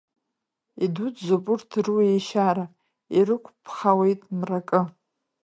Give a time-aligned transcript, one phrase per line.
[0.83, 2.65] Идуӡӡоуп урҭ руеишьара,
[3.17, 4.81] ирықәԥхауеит мракы.